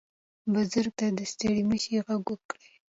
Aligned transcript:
بزګر 0.51 0.87
ته 0.97 1.05
د 1.17 1.19
ستړي 1.31 1.61
مشي 1.69 1.95
غږ 2.05 2.23
وکړئ. 2.31 2.67